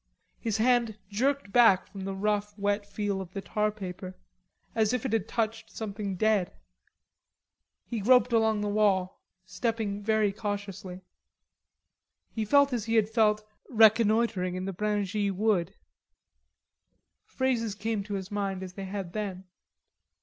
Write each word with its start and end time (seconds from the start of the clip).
His 0.39 0.57
hand 0.57 0.97
jerked 1.11 1.51
back 1.51 1.85
from 1.85 2.05
the 2.05 2.15
rough 2.15 2.57
wet 2.57 2.87
feel 2.87 3.21
of 3.21 3.33
the 3.33 3.41
tar 3.41 3.69
paper, 3.71 4.15
as 4.73 4.93
if 4.93 5.05
it 5.05 5.13
had 5.13 5.27
touched 5.27 5.69
something 5.69 6.15
dead. 6.15 6.51
He 7.85 7.99
groped 7.99 8.33
along 8.33 8.61
the 8.61 8.67
wall, 8.67 9.21
stepping 9.45 10.01
very 10.01 10.31
cautiously. 10.33 11.01
He 12.31 12.45
felt 12.45 12.73
as 12.73 12.85
he 12.85 12.95
had 12.95 13.09
felt 13.09 13.47
reconnoitering 13.69 14.55
in 14.55 14.65
the 14.65 14.73
Bringy 14.73 15.29
Wood. 15.29 15.75
Phrases 17.23 17.75
came 17.75 18.03
to 18.05 18.15
his 18.15 18.31
mind 18.31 18.63
as 18.63 18.73
they 18.73 18.85
had 18.85 19.13
then. 19.13 19.43